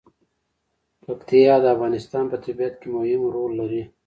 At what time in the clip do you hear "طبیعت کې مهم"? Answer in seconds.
2.45-3.21